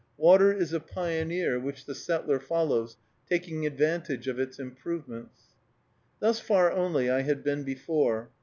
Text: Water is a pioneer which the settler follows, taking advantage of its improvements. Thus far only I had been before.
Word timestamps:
Water 0.17 0.51
is 0.51 0.73
a 0.73 0.79
pioneer 0.79 1.59
which 1.59 1.85
the 1.85 1.93
settler 1.93 2.39
follows, 2.39 2.97
taking 3.29 3.67
advantage 3.67 4.27
of 4.27 4.39
its 4.39 4.57
improvements. 4.57 5.49
Thus 6.19 6.39
far 6.39 6.71
only 6.71 7.07
I 7.11 7.21
had 7.21 7.43
been 7.43 7.63
before. 7.63 8.31